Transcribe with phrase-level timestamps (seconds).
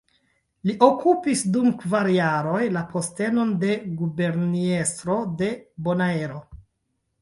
[0.69, 6.47] Li okupis dum kvar jaroj la postenon de Guberniestro de Bonaero.